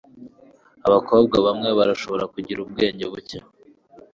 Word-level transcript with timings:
abakobwa 0.87 1.35
bamwe 1.45 1.69
barashobora 1.77 2.23
kugira 2.33 2.59
ubwoba 2.61 3.05
buke 3.11 3.37